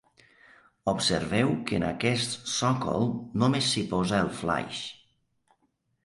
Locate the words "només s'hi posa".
3.43-4.23